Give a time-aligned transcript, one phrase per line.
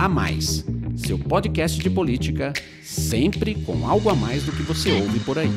[0.00, 0.64] A Mais,
[0.96, 5.50] seu podcast de política, sempre com algo a mais do que você ouve por aí.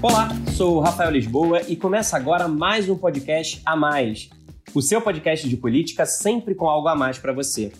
[0.00, 4.30] Olá, sou o Rafael Lisboa e começa agora mais um podcast A Mais,
[4.72, 7.72] o seu podcast de política sempre com algo a mais para você.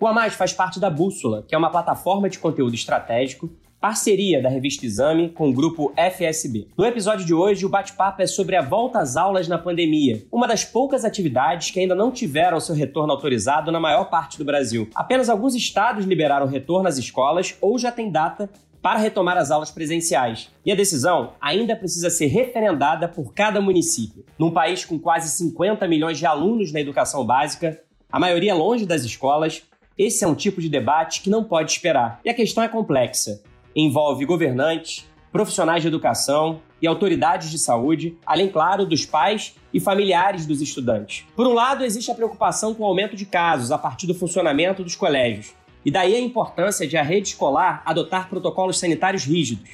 [0.00, 3.50] O A Mais faz parte da Bússola, que é uma plataforma de conteúdo estratégico
[3.84, 6.68] parceria da revista Exame com o grupo FSB.
[6.74, 10.48] No episódio de hoje, o bate-papo é sobre a volta às aulas na pandemia, uma
[10.48, 14.88] das poucas atividades que ainda não tiveram seu retorno autorizado na maior parte do Brasil.
[14.94, 18.48] Apenas alguns estados liberaram retorno às escolas ou já tem data
[18.80, 20.48] para retomar as aulas presenciais.
[20.64, 24.24] E a decisão ainda precisa ser referendada por cada município.
[24.38, 27.78] Num país com quase 50 milhões de alunos na educação básica,
[28.10, 29.62] a maioria longe das escolas,
[29.98, 32.18] esse é um tipo de debate que não pode esperar.
[32.24, 33.42] E a questão é complexa
[33.74, 40.46] envolve governantes, profissionais de educação e autoridades de saúde, além, claro, dos pais e familiares
[40.46, 41.26] dos estudantes.
[41.34, 44.84] Por um lado, existe a preocupação com o aumento de casos a partir do funcionamento
[44.84, 45.52] dos colégios,
[45.84, 49.70] e daí a importância de a rede escolar adotar protocolos sanitários rígidos.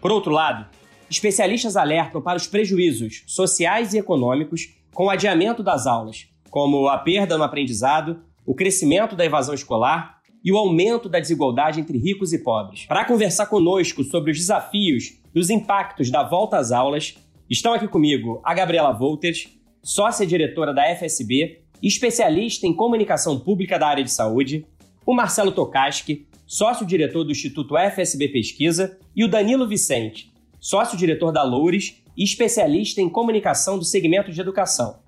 [0.00, 0.66] Por outro lado,
[1.10, 6.98] especialistas alertam para os prejuízos sociais e econômicos com o adiamento das aulas, como a
[6.98, 10.13] perda no aprendizado, o crescimento da evasão escolar
[10.44, 12.84] e o aumento da desigualdade entre ricos e pobres.
[12.86, 17.16] Para conversar conosco sobre os desafios e os impactos da volta às aulas,
[17.48, 19.48] estão aqui comigo a Gabriela Volters,
[19.82, 24.66] sócia-diretora da FSB especialista em comunicação pública da área de saúde,
[25.04, 32.02] o Marcelo Tokaski, sócio-diretor do Instituto FSB Pesquisa, e o Danilo Vicente, sócio-diretor da Loures
[32.16, 34.98] e especialista em comunicação do segmento de educação.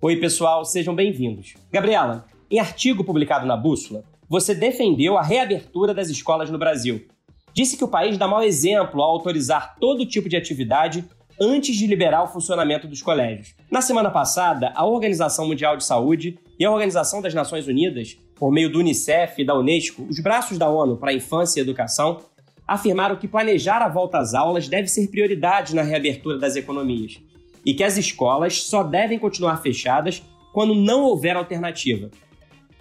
[0.00, 1.54] Oi, pessoal, sejam bem-vindos.
[1.72, 7.06] Gabriela, em artigo publicado na Bússola, você defendeu a reabertura das escolas no Brasil.
[7.54, 11.04] Disse que o país dá mau exemplo ao autorizar todo tipo de atividade
[11.40, 13.54] antes de liberar o funcionamento dos colégios.
[13.70, 18.50] Na semana passada, a Organização Mundial de Saúde e a Organização das Nações Unidas, por
[18.50, 22.20] meio do Unicef e da Unesco, os braços da ONU para a Infância e Educação,
[22.66, 27.20] afirmaram que planejar a volta às aulas deve ser prioridade na reabertura das economias
[27.64, 32.10] e que as escolas só devem continuar fechadas quando não houver alternativa.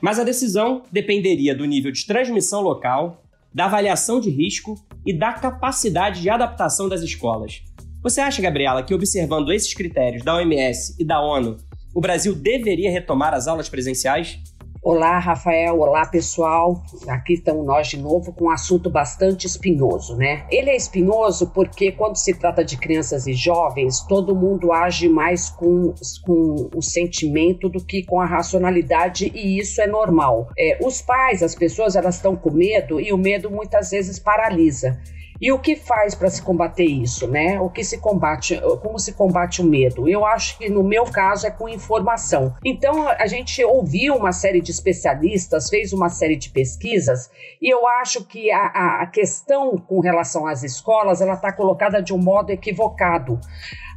[0.06, 5.34] Mas a decisão dependeria do nível de transmissão local, da avaliação de risco e da
[5.34, 7.64] capacidade de adaptação das escolas.
[8.04, 11.58] Você acha, Gabriela, que observando esses critérios da OMS e da ONU,
[11.92, 14.38] o Brasil deveria retomar as aulas presenciais?
[14.88, 15.79] Olá, Rafael.
[15.79, 16.84] Olá, pessoal.
[17.07, 20.46] Aqui estamos nós de novo com um assunto bastante espinhoso, né?
[20.51, 25.50] Ele é espinhoso porque, quando se trata de crianças e jovens, todo mundo age mais
[25.50, 25.91] com,
[26.24, 30.50] com o sentimento do que com a racionalidade, e isso é normal.
[30.56, 35.01] É, os pais, as pessoas, elas estão com medo e o medo muitas vezes paralisa.
[35.45, 37.61] E o que faz para se combater isso, né?
[37.61, 40.09] O que se combate, como se combate o medo?
[40.09, 42.56] Eu acho que no meu caso é com informação.
[42.66, 47.29] Então a gente ouviu uma série de especialistas, fez uma série de pesquisas
[47.61, 52.12] e eu acho que a, a questão com relação às escolas ela está colocada de
[52.12, 53.39] um modo equivocado.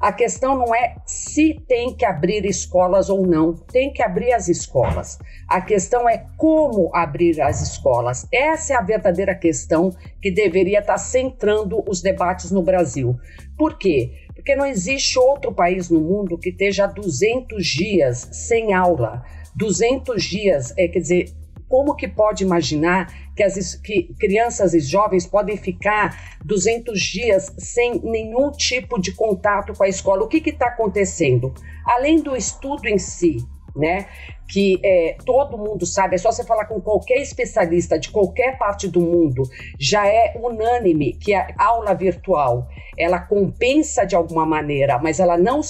[0.00, 4.48] A questão não é se tem que abrir escolas ou não, tem que abrir as
[4.48, 5.18] escolas.
[5.48, 8.26] A questão é como abrir as escolas.
[8.32, 9.90] Essa é a verdadeira questão
[10.22, 13.16] que deveria estar centrando os debates no Brasil.
[13.56, 14.12] Por quê?
[14.34, 19.24] Porque não existe outro país no mundo que esteja 200 dias sem aula.
[19.56, 21.32] 200 dias, é, quer dizer,
[21.68, 28.00] como que pode imaginar que as que crianças e jovens podem ficar 200 dias sem
[28.02, 30.24] nenhum tipo de contato com a escola?
[30.24, 31.52] O que está acontecendo?
[31.84, 33.36] Além do estudo em si,
[33.76, 34.06] né?
[34.50, 38.88] Que é, todo mundo sabe, é só você falar com qualquer especialista de qualquer parte
[38.88, 39.42] do mundo,
[39.78, 42.66] já é unânime que a aula virtual
[42.98, 45.60] ela compensa de alguma maneira, mas ela não,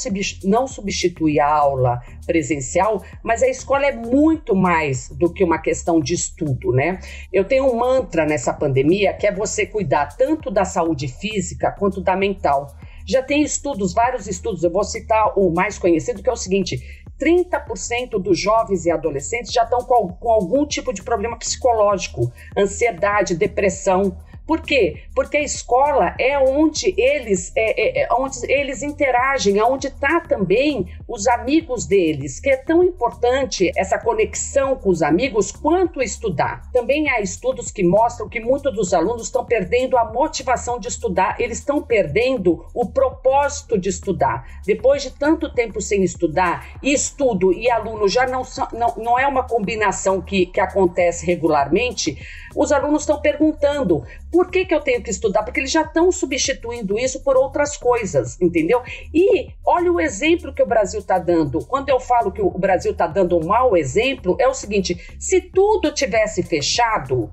[0.45, 6.01] não substitui a aula presencial, mas a escola é muito mais do que uma questão
[6.01, 6.99] de estudo, né?
[7.33, 12.01] Eu tenho um mantra nessa pandemia que é você cuidar tanto da saúde física quanto
[12.01, 12.75] da mental.
[13.07, 16.79] Já tem estudos, vários estudos, eu vou citar o mais conhecido, que é o seguinte:
[17.21, 23.35] 30% dos jovens e adolescentes já estão com, com algum tipo de problema psicológico, ansiedade,
[23.35, 24.17] depressão.
[24.49, 25.03] Por quê?
[25.15, 30.21] Porque a escola é onde eles, é, é, é onde eles interagem, é onde está
[30.21, 36.63] também os amigos deles, que é tão importante essa conexão com os amigos quanto estudar.
[36.73, 41.39] Também há estudos que mostram que muitos dos alunos estão perdendo a motivação de estudar,
[41.39, 44.47] eles estão perdendo o propósito de estudar.
[44.65, 49.27] Depois de tanto tempo sem estudar, estudo e aluno já não, são, não, não é
[49.27, 52.17] uma combinação que, que acontece regularmente,
[52.57, 55.43] os alunos estão perguntando Por que, que eu tenho que estudar?
[55.43, 58.83] Porque eles já estão substituindo isso por outras coisas, entendeu?
[59.13, 61.65] E olha o exemplo que o Brasil está dando.
[61.67, 65.41] Quando eu falo que o Brasil está dando um mau exemplo, é o seguinte: se
[65.41, 67.31] tudo tivesse fechado,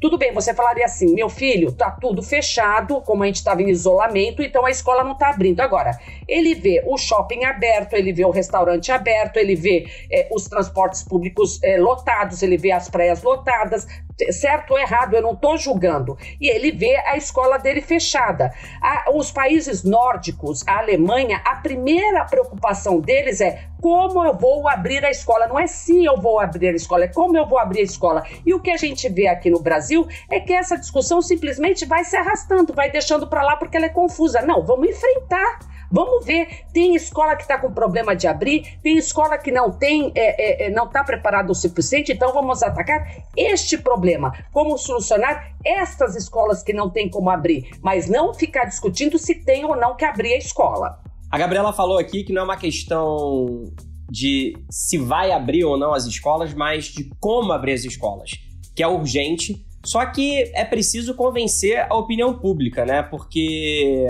[0.00, 3.68] tudo bem, você falaria assim: meu filho, tá tudo fechado, como a gente estava em
[3.68, 5.60] isolamento, então a escola não está abrindo.
[5.60, 5.90] Agora,
[6.28, 11.02] ele vê o shopping aberto, ele vê o restaurante aberto, ele vê é, os transportes
[11.02, 13.86] públicos é, lotados, ele vê as praias lotadas,
[14.30, 16.16] certo ou errado, eu não estou julgando.
[16.40, 18.52] E ele vê a escola dele fechada.
[18.80, 25.04] A, os países nórdicos, a Alemanha, a primeira preocupação deles é como eu vou abrir
[25.04, 25.46] a escola.
[25.46, 28.24] Não é se eu vou abrir a escola, é como eu vou abrir a escola.
[28.44, 32.04] E o que a gente vê aqui no Brasil é que essa discussão simplesmente vai
[32.04, 34.42] se arrastando, vai deixando para lá porque ela é confusa.
[34.42, 35.60] Não, vamos enfrentar.
[35.90, 40.12] Vamos ver, tem escola que está com problema de abrir, tem escola que não tem,
[40.14, 44.32] é, é, é não está preparada o suficiente, então vamos atacar este problema.
[44.52, 49.64] Como solucionar estas escolas que não tem como abrir, mas não ficar discutindo se tem
[49.64, 51.00] ou não que abrir a escola.
[51.30, 53.64] A Gabriela falou aqui que não é uma questão
[54.10, 58.32] de se vai abrir ou não as escolas, mas de como abrir as escolas,
[58.74, 59.64] que é urgente.
[59.84, 63.02] Só que é preciso convencer a opinião pública, né?
[63.02, 64.06] Porque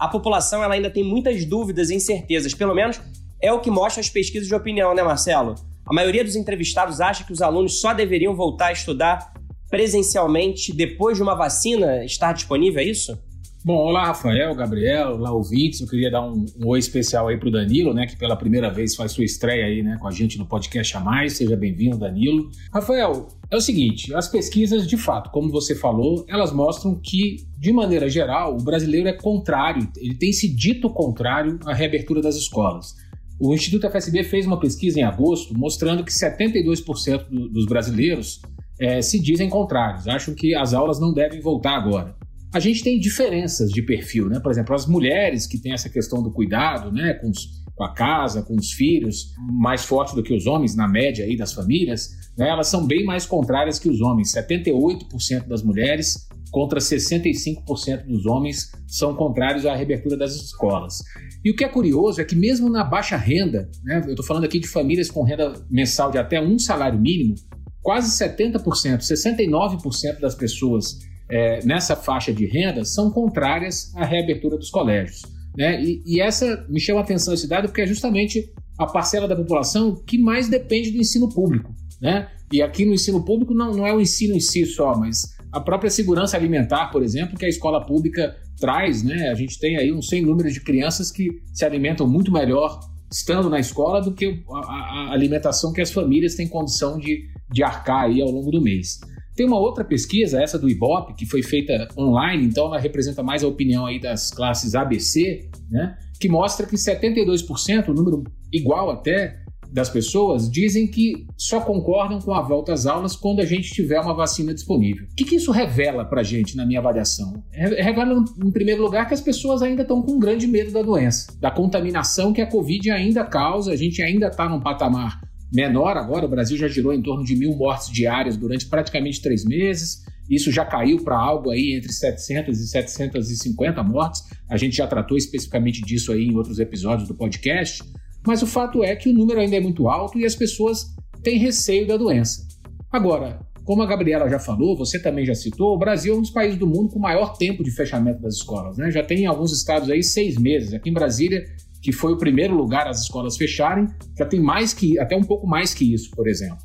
[0.00, 2.98] a população ela ainda tem muitas dúvidas e incertezas, pelo menos
[3.38, 5.54] é o que mostram as pesquisas de opinião, né, Marcelo?
[5.84, 9.34] A maioria dos entrevistados acha que os alunos só deveriam voltar a estudar
[9.68, 13.18] presencialmente depois de uma vacina estar disponível, é isso?
[13.62, 15.82] Bom, olá Rafael, Gabriel, olá ouvintes.
[15.82, 18.96] Eu queria dar um, um oi especial aí pro Danilo, né, que pela primeira vez
[18.96, 21.34] faz sua estreia aí, né, com a gente no podcast a mais.
[21.34, 22.50] Seja bem-vindo, Danilo.
[22.72, 27.70] Rafael, é o seguinte, as pesquisas, de fato, como você falou, elas mostram que, de
[27.70, 32.94] maneira geral, o brasileiro é contrário, ele tem se dito contrário à reabertura das escolas.
[33.38, 38.40] O Instituto FSB fez uma pesquisa em agosto mostrando que 72% do, dos brasileiros
[38.80, 42.18] é, se dizem contrários, acham que as aulas não devem voltar agora
[42.52, 44.40] a gente tem diferenças de perfil, né?
[44.40, 47.94] Por exemplo, as mulheres que têm essa questão do cuidado, né, com, os, com a
[47.94, 52.10] casa, com os filhos, mais forte do que os homens na média aí das famílias,
[52.36, 52.48] né?
[52.48, 54.32] Elas são bem mais contrárias que os homens.
[54.32, 60.98] 78% das mulheres contra 65% dos homens são contrários à reabertura das escolas.
[61.44, 64.44] E o que é curioso é que mesmo na baixa renda, né, eu estou falando
[64.44, 67.36] aqui de famílias com renda mensal de até um salário mínimo,
[67.80, 68.58] quase 70%,
[68.98, 70.98] 69% das pessoas
[71.30, 75.22] é, nessa faixa de renda são contrárias à reabertura dos colégios.
[75.56, 75.82] Né?
[75.82, 79.36] E, e, essa me chama a atenção esse dado porque é justamente a parcela da
[79.36, 81.74] população que mais depende do ensino público.
[82.00, 82.28] Né?
[82.52, 85.60] E aqui no ensino público não, não é o ensino em si só, mas a
[85.60, 89.02] própria segurança alimentar, por exemplo, que a escola pública traz.
[89.02, 89.28] Né?
[89.28, 92.80] A gente tem aí um sem número de crianças que se alimentam muito melhor
[93.12, 97.62] estando na escola do que a, a alimentação que as famílias têm condição de, de
[97.62, 99.00] arcar aí ao longo do mês.
[99.34, 103.42] Tem uma outra pesquisa, essa do Ibope, que foi feita online, então ela representa mais
[103.42, 105.96] a opinião aí das classes ABC, né?
[106.20, 109.40] Que mostra que 72%, um número igual até,
[109.72, 114.00] das pessoas dizem que só concordam com a volta às aulas quando a gente tiver
[114.00, 115.06] uma vacina disponível.
[115.12, 117.42] O que, que isso revela para gente, na minha avaliação?
[117.52, 121.50] Revela, em primeiro lugar, que as pessoas ainda estão com grande medo da doença, da
[121.50, 125.20] contaminação que a Covid ainda causa, a gente ainda está num patamar
[125.52, 126.26] menor agora.
[126.26, 130.04] O Brasil já girou em torno de mil mortes diárias durante praticamente três meses.
[130.28, 134.22] Isso já caiu para algo aí entre 700 e 750 mortes.
[134.48, 137.82] A gente já tratou especificamente disso aí em outros episódios do podcast.
[138.24, 141.38] Mas o fato é que o número ainda é muito alto e as pessoas têm
[141.38, 142.46] receio da doença.
[142.92, 146.30] Agora, como a Gabriela já falou, você também já citou, o Brasil é um dos
[146.30, 148.76] países do mundo com maior tempo de fechamento das escolas.
[148.76, 148.90] Né?
[148.90, 150.74] Já tem em alguns estados aí seis meses.
[150.74, 151.44] Aqui em Brasília
[151.82, 153.86] que foi o primeiro lugar as escolas fecharem,
[154.18, 156.58] já tem mais que até um pouco mais que isso, por exemplo.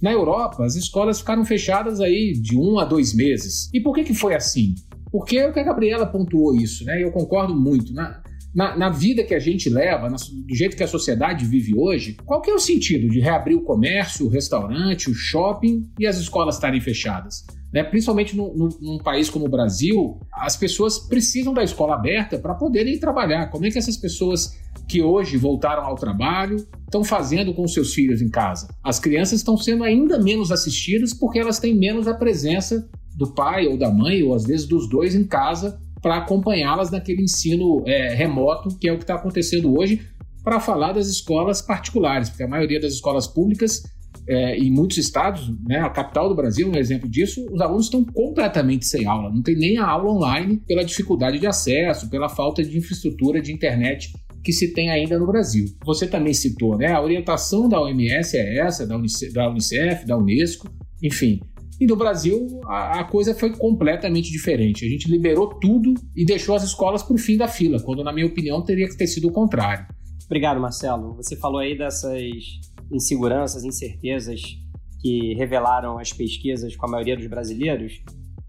[0.00, 3.68] Na Europa, as escolas ficaram fechadas aí de um a dois meses.
[3.74, 4.74] E por que, que foi assim?
[5.10, 7.02] Porque é o que a Gabriela pontuou isso, né?
[7.02, 7.92] Eu concordo muito.
[7.92, 8.22] Na,
[8.54, 12.16] na, na vida que a gente leva, na, do jeito que a sociedade vive hoje,
[12.24, 16.18] qual que é o sentido de reabrir o comércio, o restaurante, o shopping e as
[16.18, 17.44] escolas estarem fechadas?
[17.72, 17.84] Né?
[17.84, 22.54] Principalmente no, no, num país como o Brasil, as pessoas precisam da escola aberta para
[22.54, 23.50] poderem trabalhar.
[23.50, 24.56] Como é que essas pessoas
[24.88, 28.68] que hoje voltaram ao trabalho estão fazendo com seus filhos em casa?
[28.82, 33.66] As crianças estão sendo ainda menos assistidas porque elas têm menos a presença do pai
[33.66, 38.14] ou da mãe, ou às vezes dos dois em casa, para acompanhá-las naquele ensino é,
[38.14, 40.00] remoto, que é o que está acontecendo hoje,
[40.44, 43.82] para falar das escolas particulares, porque a maioria das escolas públicas
[44.28, 48.04] é, em muitos estados, né, a capital do Brasil, um exemplo disso, os alunos estão
[48.04, 52.62] completamente sem aula, não tem nem a aula online pela dificuldade de acesso, pela falta
[52.62, 54.12] de infraestrutura de internet
[54.44, 55.66] que se tem ainda no Brasil.
[55.84, 56.92] Você também citou, né?
[56.92, 60.70] A orientação da OMS é essa, da Unicef, da, Unicef, da Unesco,
[61.02, 61.40] enfim.
[61.80, 64.84] E no Brasil, a, a coisa foi completamente diferente.
[64.84, 68.12] A gente liberou tudo e deixou as escolas para o fim da fila, quando, na
[68.12, 69.86] minha opinião, teria que ter sido o contrário.
[70.26, 71.14] Obrigado, Marcelo.
[71.16, 72.20] Você falou aí dessas
[72.90, 74.42] inseguranças, incertezas
[75.00, 78.02] que revelaram as pesquisas com a maioria dos brasileiros.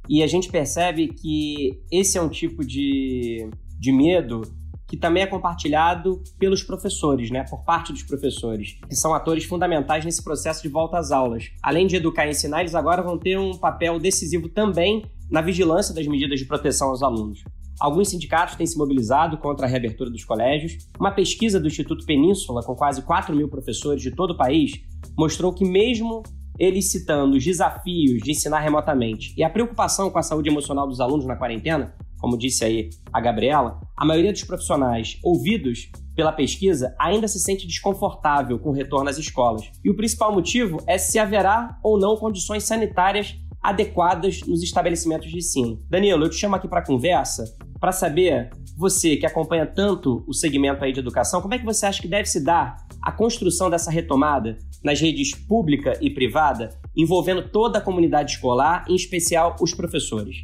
[0.08, 4.41] E a gente percebe que esse é um tipo de, de medo
[4.88, 10.03] que também é compartilhado pelos professores, né, por parte dos professores, que são atores fundamentais
[10.03, 11.51] nesse processo de volta às aulas.
[11.62, 15.93] Além de educar e ensinar, eles agora vão ter um papel decisivo também na vigilância
[15.93, 17.43] das medidas de proteção aos alunos.
[17.80, 20.86] Alguns sindicatos têm se mobilizado contra a reabertura dos colégios.
[21.00, 24.74] Uma pesquisa do Instituto Península, com quase 4 mil professores de todo o país,
[25.18, 26.24] mostrou que, mesmo
[26.60, 31.00] eles citando os desafios de ensinar remotamente e a preocupação com a saúde emocional dos
[31.00, 36.94] alunos na quarentena, como disse aí a Gabriela, a maioria dos profissionais ouvidos pela pesquisa
[37.00, 39.72] ainda se sente desconfortável com o retorno às escolas.
[39.86, 45.38] E o principal motivo é se haverá ou não condições sanitárias adequadas nos estabelecimentos de
[45.38, 45.82] ensino.
[45.89, 47.44] Danilo, eu te chamo aqui para conversa
[47.80, 51.86] para saber, você que acompanha tanto o segmento aí de educação, como é que você
[51.86, 57.50] acha que deve se dar a construção dessa retomada nas redes pública e privada, envolvendo
[57.50, 60.38] toda a comunidade escolar, em especial os professores?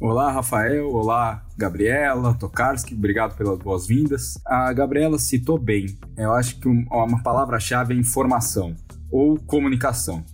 [0.00, 0.90] Olá, Rafael.
[0.92, 2.92] Olá, Gabriela, Tokarski.
[2.92, 4.34] Obrigado pelas boas-vindas.
[4.44, 5.86] A Gabriela citou bem.
[6.16, 8.74] Eu acho que uma palavra-chave é informação
[9.12, 10.24] ou comunicação.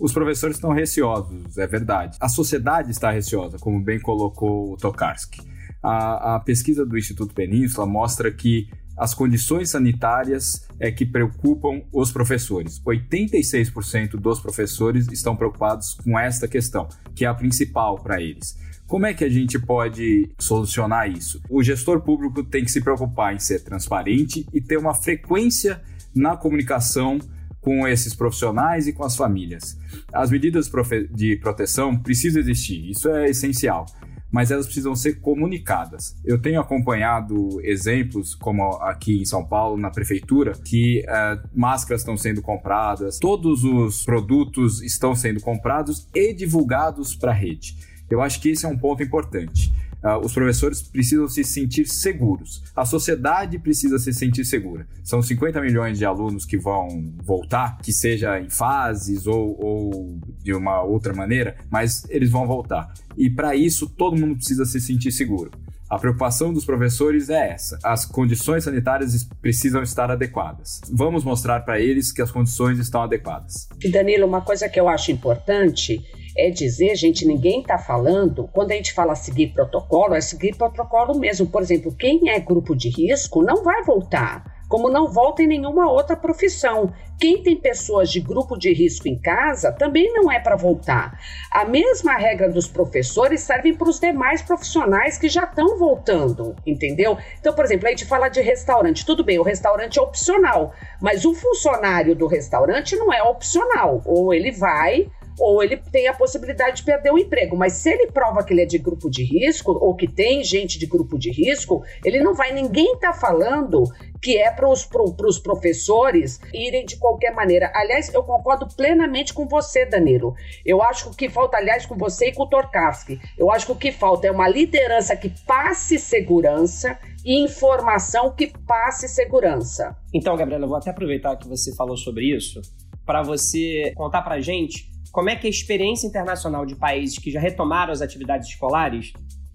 [0.00, 2.16] Os professores estão receosos, é verdade.
[2.20, 5.40] A sociedade está receosa, como bem colocou o Tokarski.
[5.82, 12.12] A, a pesquisa do Instituto Península mostra que as condições sanitárias é que preocupam os
[12.12, 12.80] professores.
[12.84, 18.56] 86% dos professores estão preocupados com esta questão, que é a principal para eles.
[18.86, 21.40] Como é que a gente pode solucionar isso?
[21.48, 25.80] O gestor público tem que se preocupar em ser transparente e ter uma frequência
[26.14, 27.18] na comunicação
[27.64, 29.76] com esses profissionais e com as famílias.
[30.12, 30.70] As medidas
[31.10, 33.86] de proteção precisam existir, isso é essencial
[34.34, 36.16] mas elas precisam ser comunicadas.
[36.24, 42.16] Eu tenho acompanhado exemplos, como aqui em São Paulo, na prefeitura, que uh, máscaras estão
[42.16, 47.76] sendo compradas, todos os produtos estão sendo comprados e divulgados para a rede.
[48.10, 49.72] Eu acho que esse é um ponto importante.
[50.04, 52.62] Uh, os professores precisam se sentir seguros.
[52.76, 54.86] A sociedade precisa se sentir segura.
[55.02, 60.52] São 50 milhões de alunos que vão voltar, que seja em fases ou, ou de
[60.52, 62.92] uma outra maneira, mas eles vão voltar.
[63.16, 65.50] E para isso, todo mundo precisa se sentir seguro.
[65.88, 70.80] A preocupação dos professores é essa: as condições sanitárias precisam estar adequadas.
[70.90, 73.68] Vamos mostrar para eles que as condições estão adequadas.
[73.90, 76.02] Danilo, uma coisa que eu acho importante
[76.36, 81.18] é dizer, gente, ninguém está falando, quando a gente fala seguir protocolo, é seguir protocolo
[81.18, 81.46] mesmo.
[81.46, 85.90] Por exemplo, quem é grupo de risco não vai voltar como não volta em nenhuma
[85.90, 86.92] outra profissão.
[87.18, 91.16] Quem tem pessoas de grupo de risco em casa também não é para voltar.
[91.52, 97.16] A mesma regra dos professores serve para os demais profissionais que já estão voltando, entendeu?
[97.38, 99.06] Então, por exemplo, a gente fala de restaurante.
[99.06, 104.02] Tudo bem, o restaurante é opcional, mas o funcionário do restaurante não é opcional.
[104.04, 107.56] Ou ele vai ou ele tem a possibilidade de perder o emprego.
[107.56, 110.78] Mas se ele prova que ele é de grupo de risco, ou que tem gente
[110.78, 113.84] de grupo de risco, ele não vai, ninguém está falando
[114.22, 117.70] que é para os pro, professores irem de qualquer maneira.
[117.74, 120.34] Aliás, eu concordo plenamente com você, Danilo.
[120.64, 123.66] Eu acho que o que falta, aliás, com você e com o Torkowski, eu acho
[123.66, 129.94] que o que falta é uma liderança que passe segurança e informação que passe segurança.
[130.12, 132.62] Então, Gabriela, eu vou até aproveitar que você falou sobre isso
[133.04, 137.38] para você contar para gente como é que a experiência internacional de países que já
[137.38, 139.12] retomaram as atividades escolares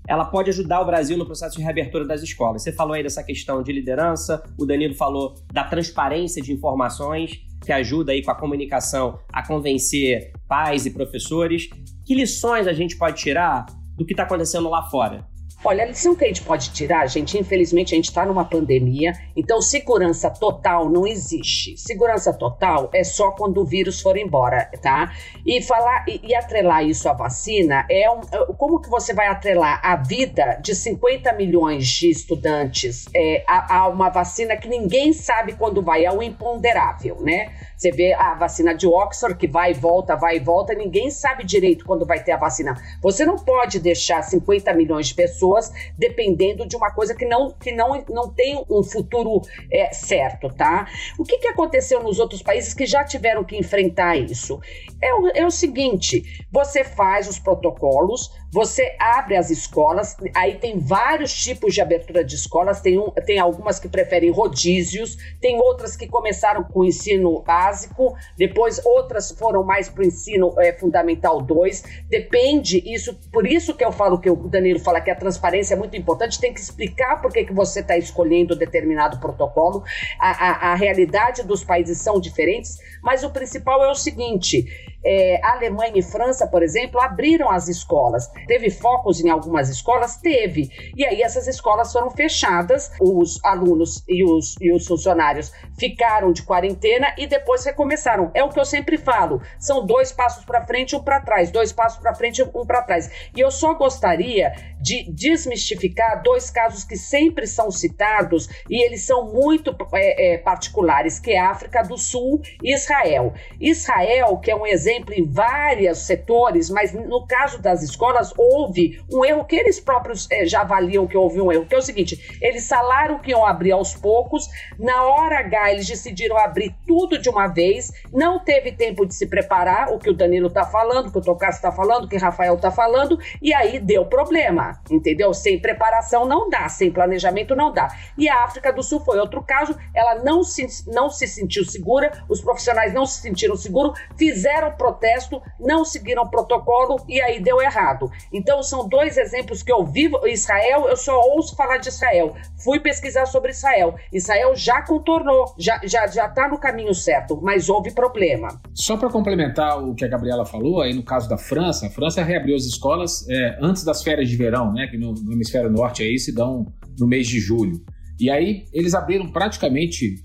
[0.07, 2.63] ela pode ajudar o Brasil no processo de reabertura das escolas.
[2.63, 7.71] Você falou aí dessa questão de liderança, o Danilo falou da transparência de informações, que
[7.71, 11.69] ajuda aí com a comunicação a convencer pais e professores.
[12.05, 15.27] Que lições a gente pode tirar do que está acontecendo lá fora?
[15.63, 19.11] Olha, a lição que a gente pode tirar, gente, infelizmente a gente está numa pandemia,
[19.35, 21.77] então segurança total não existe.
[21.77, 25.11] Segurança total é só quando o vírus for embora, tá?
[25.45, 29.27] E falar e, e atrelar isso à vacina é um, é, como que você vai
[29.27, 35.11] atrelar a vida de 50 milhões de estudantes é, a, a uma vacina que ninguém
[35.11, 37.51] sabe quando vai, é o imponderável, né?
[37.79, 41.45] Você vê a vacina de Oxford que vai e volta, vai e volta, ninguém sabe
[41.45, 42.75] direito quando vai ter a vacina.
[43.01, 47.71] Você não pode deixar 50 milhões de pessoas dependendo de uma coisa que não, que
[47.71, 50.89] não, não tem um futuro é, certo, tá?
[51.17, 54.59] O que, que aconteceu nos outros países que já tiveram que enfrentar isso?
[55.01, 60.79] É o, é o seguinte: você faz os protocolos, você abre as escolas, aí tem
[60.79, 65.95] vários tipos de abertura de escolas, tem, um, tem algumas que preferem rodízios, tem outras
[65.95, 71.41] que começaram com o ensino básico, depois outras foram mais para o ensino é, fundamental
[71.41, 71.83] 2.
[72.09, 75.77] Depende, isso, por isso que eu falo que o Danilo fala que a transparência é
[75.77, 79.83] muito importante, tem que explicar por que, que você está escolhendo determinado protocolo.
[80.19, 84.65] A, a, a realidade dos países são diferentes, mas o principal é o seguinte:
[85.03, 88.29] é, Alemanha e França, por exemplo, abriram as escolas.
[88.47, 90.17] Teve focos em algumas escolas?
[90.17, 90.69] Teve.
[90.95, 96.43] E aí essas escolas foram fechadas, os alunos e os, e os funcionários ficaram de
[96.43, 98.31] quarentena e depois recomeçaram.
[98.33, 101.71] É o que eu sempre falo: são dois passos para frente, um para trás, dois
[101.71, 103.09] passos para frente, um para trás.
[103.35, 109.25] E eu só gostaria de desmistificar dois casos que sempre são citados e eles são
[109.25, 113.33] muito é, é, particulares, que é a África do Sul e Israel.
[113.59, 119.23] Israel, que é um exemplo em vários setores, mas no caso das escolas houve um
[119.23, 122.37] erro que eles próprios é, já avaliam que houve um erro, que é o seguinte:
[122.41, 127.29] eles falaram que iam abrir aos poucos, na hora H eles decidiram abrir tudo de
[127.29, 131.11] uma vez, não teve tempo de se preparar, o que o Danilo está falando, o
[131.11, 134.79] que o Tocasso está falando, o que o Rafael está falando, e aí deu problema
[134.89, 135.33] entendeu?
[135.33, 137.87] Sem preparação não dá, sem planejamento não dá.
[138.17, 142.23] E a África do Sul foi outro caso, ela não se, não se sentiu segura,
[142.27, 147.61] os profissionais não se sentiram seguros, fizeram protesto, não seguiram o protocolo e aí deu
[147.61, 148.09] errado.
[148.33, 150.25] Então são dois exemplos que eu vivo.
[150.25, 152.33] Israel, eu só ouço falar de Israel.
[152.63, 153.95] Fui pesquisar sobre Israel.
[154.11, 158.47] Israel já contornou, já já já está no caminho certo, mas houve problema.
[158.73, 162.23] Só para complementar o que a Gabriela falou, aí no caso da França, a França
[162.23, 166.01] reabriu as escolas é, antes das férias de verão né, que no, no hemisfério norte
[166.01, 166.65] aí se dão
[166.97, 167.83] no mês de julho.
[168.19, 170.23] E aí eles abriram praticamente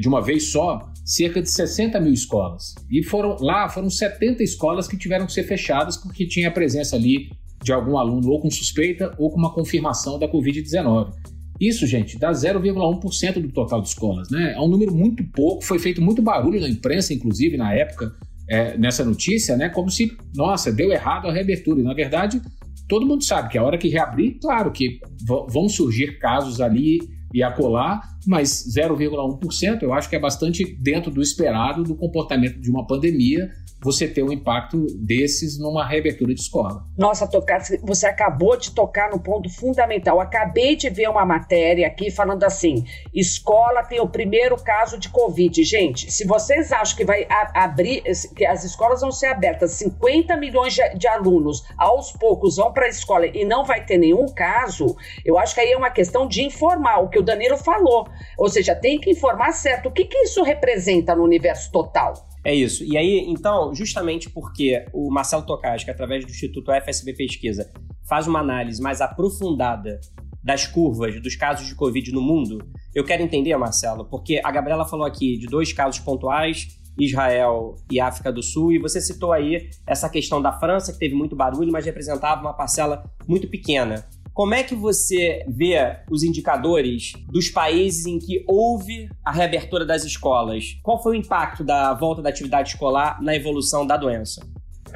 [0.00, 2.74] de uma vez só cerca de 60 mil escolas.
[2.90, 6.96] E foram lá foram 70 escolas que tiveram que ser fechadas porque tinha a presença
[6.96, 7.30] ali
[7.62, 11.12] de algum aluno ou com suspeita ou com uma confirmação da Covid-19.
[11.60, 14.54] Isso, gente, dá 0,1% do total de escolas, né?
[14.56, 18.12] É um número muito pouco, foi feito muito barulho na imprensa, inclusive, na época,
[18.48, 19.68] é, nessa notícia, né?
[19.68, 21.80] Como se, nossa, deu errado a reabertura.
[21.80, 22.42] E, na verdade,
[22.88, 26.98] todo mundo sabe que a hora que reabrir, claro que vão surgir casos ali
[27.32, 32.70] e acolá, mas 0,1% eu acho que é bastante dentro do esperado do comportamento de
[32.70, 33.50] uma pandemia
[33.82, 36.84] você ter um impacto desses numa reabertura de escola.
[36.96, 40.20] Nossa, tocar, você acabou de tocar no ponto fundamental.
[40.20, 45.62] Acabei de ver uma matéria aqui falando assim: escola tem o primeiro caso de Covid.
[45.64, 48.02] Gente, se vocês acham que vai abrir,
[48.36, 52.88] que as escolas vão ser abertas, 50 milhões de, alunos aos poucos vão para a
[52.88, 56.42] escola e não vai ter nenhum caso, eu acho que aí é uma questão de
[56.42, 58.06] informar, o que o Danilo falou.
[58.38, 59.88] Ou seja, tem que informar certo.
[59.88, 62.31] O que, que isso representa no universo total?
[62.44, 62.84] É isso.
[62.84, 67.72] E aí, então, justamente porque o Marcelo Tocasca, através do Instituto FSB Pesquisa,
[68.08, 70.00] faz uma análise mais aprofundada
[70.42, 72.58] das curvas dos casos de Covid no mundo,
[72.94, 78.00] eu quero entender, Marcelo, porque a Gabriela falou aqui de dois casos pontuais, Israel e
[78.00, 81.72] África do Sul, e você citou aí essa questão da França, que teve muito barulho,
[81.72, 84.04] mas representava uma parcela muito pequena.
[84.34, 85.74] Como é que você vê
[86.10, 90.78] os indicadores dos países em que houve a reabertura das escolas?
[90.82, 94.40] Qual foi o impacto da volta da atividade escolar na evolução da doença?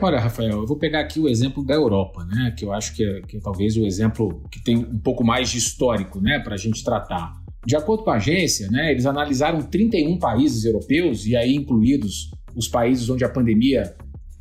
[0.01, 2.55] Olha, Rafael, eu vou pegar aqui o exemplo da Europa, né?
[2.57, 5.51] Que eu acho que é, que é talvez o exemplo que tem um pouco mais
[5.51, 7.35] de histórico, né, para a gente tratar.
[7.67, 12.69] De acordo com a agência, né, eles analisaram 31 países europeus e aí incluídos os
[12.69, 13.95] países onde a pandemia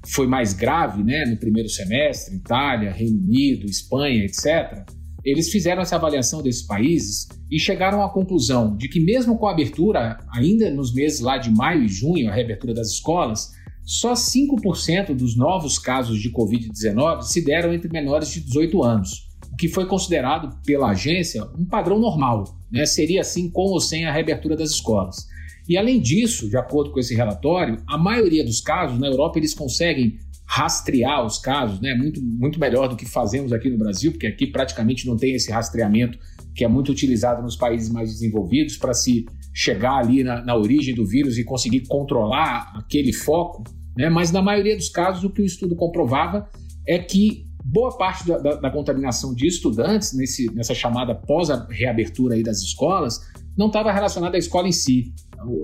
[0.07, 4.85] foi mais grave né, no primeiro semestre, Itália, Reino Unido, Espanha, etc.,
[5.23, 9.51] eles fizeram essa avaliação desses países e chegaram à conclusão de que, mesmo com a
[9.51, 13.51] abertura, ainda nos meses lá de maio e junho, a reabertura das escolas,
[13.83, 19.55] só 5% dos novos casos de Covid-19 se deram entre menores de 18 anos, o
[19.55, 22.85] que foi considerado pela agência um padrão normal, né?
[22.85, 25.27] seria assim com ou sem a reabertura das escolas.
[25.67, 29.53] E além disso, de acordo com esse relatório, a maioria dos casos na Europa eles
[29.53, 31.95] conseguem rastrear os casos, né?
[31.95, 35.51] Muito, muito melhor do que fazemos aqui no Brasil, porque aqui praticamente não tem esse
[35.51, 36.19] rastreamento
[36.53, 40.93] que é muito utilizado nos países mais desenvolvidos para se chegar ali na, na, origem
[40.93, 43.63] do vírus e conseguir controlar aquele foco.
[43.97, 44.09] Né?
[44.09, 46.47] Mas na maioria dos casos, o que o estudo comprovava
[46.87, 52.61] é que boa parte da, da, da contaminação de estudantes nesse, nessa chamada pós-reabertura das
[52.61, 53.19] escolas
[53.57, 55.13] não estava relacionada à escola em si,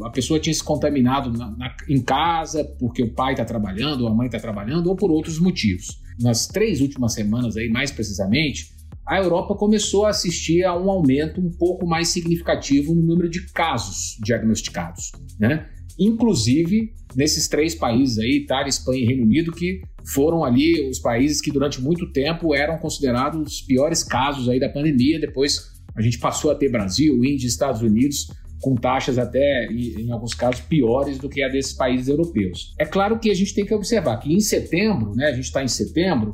[0.04, 4.08] a pessoa tinha se contaminado na, na, em casa porque o pai está trabalhando, ou
[4.08, 6.00] a mãe está trabalhando, ou por outros motivos.
[6.20, 8.72] Nas três últimas semanas, aí, mais precisamente,
[9.08, 13.52] a Europa começou a assistir a um aumento um pouco mais significativo no número de
[13.52, 15.12] casos diagnosticados.
[15.40, 15.68] Né?
[16.00, 21.42] Inclusive nesses três países aí, Itália, Espanha e Reino Unido, que foram ali os países
[21.42, 25.20] que durante muito tempo eram considerados os piores casos aí da pandemia.
[25.20, 28.28] Depois a gente passou a ter Brasil, Índia, Estados Unidos
[28.62, 32.76] com taxas até, em alguns casos, piores do que a desses países europeus.
[32.80, 35.64] É claro que a gente tem que observar que em setembro, né, a gente está
[35.64, 36.34] em setembro,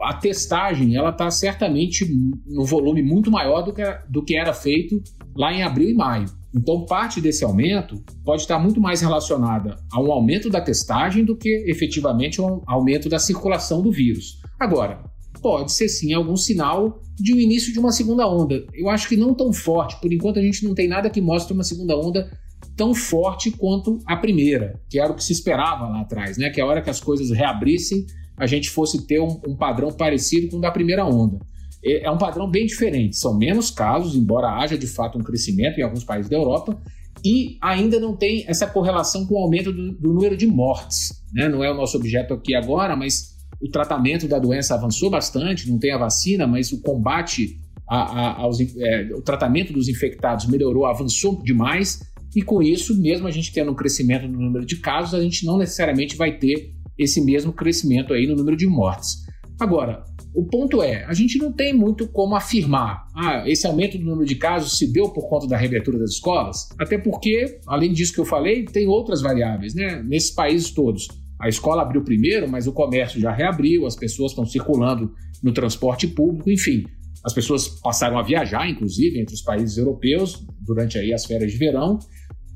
[0.00, 2.06] a testagem ela está certamente
[2.46, 5.02] no volume muito maior do que, do que era feito
[5.36, 6.26] lá em abril e maio.
[6.54, 11.36] Então, parte desse aumento pode estar muito mais relacionada a um aumento da testagem do
[11.36, 14.40] que efetivamente a um aumento da circulação do vírus.
[14.58, 15.02] Agora,
[15.44, 18.64] pode ser sim algum sinal de um início de uma segunda onda.
[18.72, 21.52] Eu acho que não tão forte, por enquanto a gente não tem nada que mostre
[21.52, 22.30] uma segunda onda
[22.74, 26.48] tão forte quanto a primeira, que era o que se esperava lá atrás, né?
[26.48, 28.06] Que a hora que as coisas reabrissem,
[28.38, 31.38] a gente fosse ter um, um padrão parecido com o da primeira onda.
[31.84, 35.78] É, é um padrão bem diferente, são menos casos, embora haja de fato um crescimento
[35.78, 36.80] em alguns países da Europa,
[37.22, 41.22] e ainda não tem essa correlação com o aumento do, do número de mortes.
[41.34, 41.50] Né?
[41.50, 43.33] Não é o nosso objeto aqui agora, mas
[43.64, 48.40] o tratamento da doença avançou bastante, não tem a vacina, mas o combate a, a,
[48.42, 52.00] aos, é, o tratamento dos infectados melhorou, avançou demais,
[52.36, 55.46] e com isso, mesmo a gente tendo um crescimento no número de casos, a gente
[55.46, 59.24] não necessariamente vai ter esse mesmo crescimento aí no número de mortes.
[59.58, 64.04] Agora, o ponto é, a gente não tem muito como afirmar, ah, esse aumento do
[64.04, 68.12] número de casos se deu por conta da reabertura das escolas, até porque, além disso
[68.12, 70.02] que eu falei, tem outras variáveis, né?
[70.02, 71.06] Nesses países todos.
[71.40, 76.06] A escola abriu primeiro, mas o comércio já reabriu, as pessoas estão circulando no transporte
[76.06, 76.84] público, enfim.
[77.24, 81.58] As pessoas passaram a viajar, inclusive, entre os países europeus durante aí as férias de
[81.58, 81.98] verão.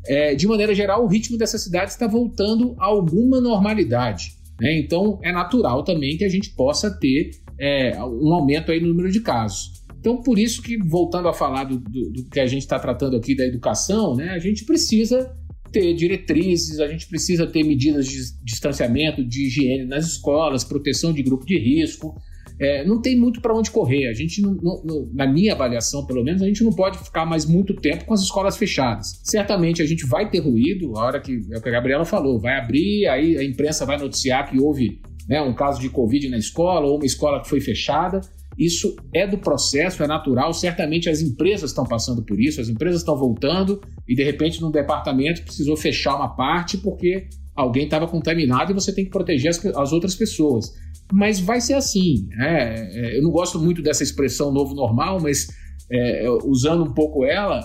[0.06, 4.36] É, de maneira geral, o ritmo dessa cidade está voltando a alguma normalidade.
[4.60, 4.78] Né?
[4.78, 9.10] Então, é natural também que a gente possa ter é, um aumento aí no número
[9.10, 9.78] de casos.
[9.98, 13.16] Então, por isso que, voltando a falar do, do, do que a gente está tratando
[13.16, 15.34] aqui da educação, né, a gente precisa
[15.70, 21.22] ter diretrizes, a gente precisa ter medidas de distanciamento, de higiene nas escolas, proteção de
[21.22, 22.14] grupo de risco.
[22.60, 24.08] É, não tem muito para onde correr.
[24.08, 24.54] A gente, não,
[24.84, 28.14] não, na minha avaliação, pelo menos, a gente não pode ficar mais muito tempo com
[28.14, 29.20] as escolas fechadas.
[29.22, 32.40] Certamente a gente vai ter ruído, a hora que, é o que a Gabriela falou,
[32.40, 36.38] vai abrir, aí a imprensa vai noticiar que houve né, um caso de Covid na
[36.38, 38.20] escola ou uma escola que foi fechada.
[38.58, 40.52] Isso é do processo, é natural.
[40.52, 44.72] Certamente as empresas estão passando por isso, as empresas estão voltando e de repente no
[44.72, 49.64] departamento precisou fechar uma parte porque alguém estava contaminado e você tem que proteger as,
[49.64, 50.74] as outras pessoas.
[51.12, 52.26] Mas vai ser assim.
[52.30, 52.90] Né?
[52.92, 55.46] É, eu não gosto muito dessa expressão novo normal, mas
[55.90, 57.60] é, usando um pouco ela,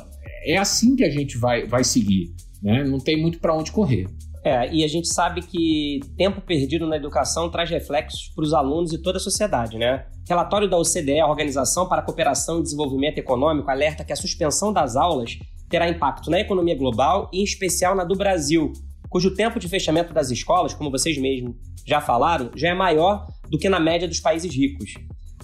[0.46, 2.34] é assim que a gente vai, vai seguir.
[2.62, 2.84] Né?
[2.84, 4.08] Não tem muito para onde correr.
[4.44, 8.92] É, e a gente sabe que tempo perdido na educação traz reflexos para os alunos
[8.92, 10.06] e toda a sociedade, né?
[10.28, 14.74] Relatório da OCDE, a Organização para a Cooperação e Desenvolvimento Econômico, alerta que a suspensão
[14.74, 18.74] das aulas terá impacto na economia global e em especial na do Brasil,
[19.10, 23.58] cujo tempo de fechamento das escolas, como vocês mesmos já falaram, já é maior do
[23.58, 24.94] que na média dos países ricos.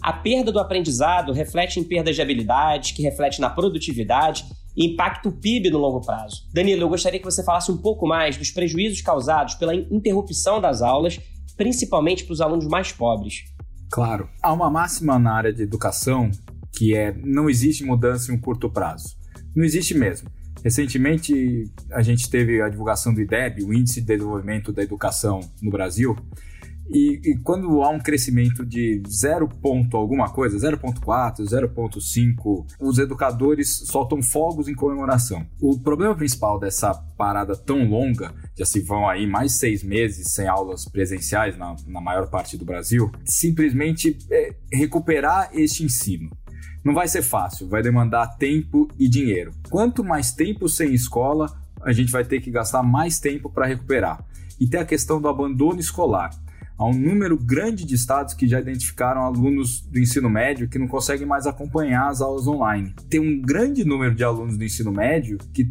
[0.02, 4.46] A perda do aprendizado reflete em perdas de habilidades, que reflete na produtividade
[4.80, 4.96] e
[5.42, 6.48] PIB no longo prazo.
[6.54, 10.82] Danilo, eu gostaria que você falasse um pouco mais dos prejuízos causados pela interrupção das
[10.82, 11.20] aulas,
[11.58, 13.44] principalmente para os alunos mais pobres.
[13.92, 14.30] Claro.
[14.42, 16.32] Há uma máxima na área de educação
[16.72, 19.18] que é não existe mudança em um curto prazo.
[19.54, 20.30] Não existe mesmo.
[20.64, 25.72] Recentemente, a gente teve a divulgação do IDEB, o Índice de Desenvolvimento da Educação no
[25.72, 26.16] Brasil,
[26.90, 33.84] e, e, quando há um crescimento de 0 ponto alguma coisa, 0.4, 0.5, os educadores
[33.86, 35.46] soltam fogos em comemoração.
[35.62, 40.48] O problema principal dessa parada tão longa, já se vão aí mais seis meses sem
[40.48, 46.30] aulas presenciais na, na maior parte do Brasil, simplesmente é recuperar este ensino.
[46.84, 49.52] Não vai ser fácil, vai demandar tempo e dinheiro.
[49.70, 51.48] Quanto mais tempo sem escola,
[51.82, 54.26] a gente vai ter que gastar mais tempo para recuperar.
[54.60, 56.32] E tem a questão do abandono escolar.
[56.80, 60.88] Há um número grande de estados que já identificaram alunos do ensino médio que não
[60.88, 62.96] conseguem mais acompanhar as aulas online.
[63.10, 65.68] Tem um grande número de alunos do ensino médio que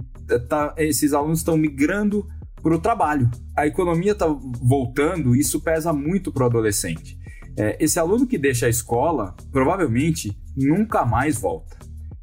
[0.51, 2.29] tá, esses alunos estão migrando
[2.63, 3.31] para o trabalho.
[3.57, 7.19] A economia está voltando, isso pesa muito para o adolescente.
[7.57, 11.78] É, esse aluno que deixa a escola provavelmente nunca mais volta.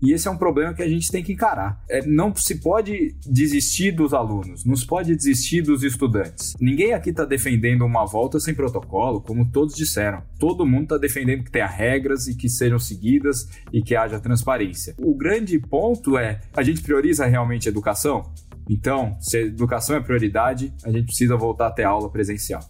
[0.06, 1.82] E esse é um problema que a gente tem que encarar.
[1.90, 6.54] É, não se pode desistir dos alunos, não se pode desistir dos estudantes.
[6.62, 10.22] Ninguém aqui está defendendo uma volta sem protocolo, como todos disseram.
[10.40, 14.94] Todo mundo está defendendo que tenha regras e que sejam seguidas e que haja transparência.
[15.00, 18.32] O grande ponto é: a gente prioriza realmente a educação?
[18.70, 22.62] Então, se a educação é prioridade, a gente precisa voltar a ter aula presencial.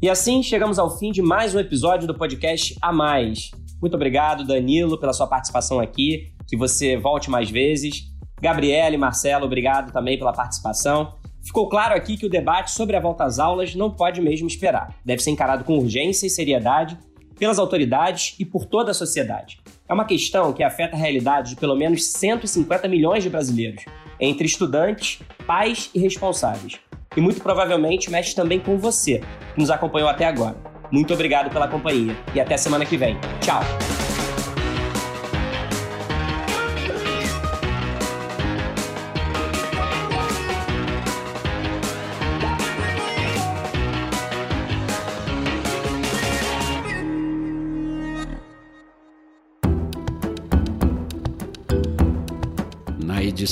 [0.00, 3.50] E assim chegamos ao fim de mais um episódio do podcast A Mais.
[3.80, 6.32] Muito obrigado, Danilo, pela sua participação aqui.
[6.48, 8.04] Que você volte mais vezes.
[8.40, 11.14] Gabriela e Marcelo, obrigado também pela participação.
[11.44, 14.94] Ficou claro aqui que o debate sobre a volta às aulas não pode mesmo esperar.
[15.04, 16.98] Deve ser encarado com urgência e seriedade
[17.38, 19.60] pelas autoridades e por toda a sociedade.
[19.88, 23.84] É uma questão que afeta a realidade de pelo menos 150 milhões de brasileiros,
[24.20, 26.78] entre estudantes, pais e responsáveis.
[27.16, 29.20] E muito provavelmente mexe também com você,
[29.54, 30.56] que nos acompanhou até agora.
[30.90, 33.16] Muito obrigado pela companhia e até semana que vem.
[33.40, 33.97] Tchau!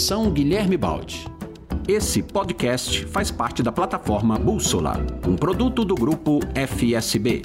[0.06, 1.26] Na edição Guilherme Baldi.
[1.88, 7.42] Esse podcast faz parte da plataforma Bússola, um produto do grupo FSB.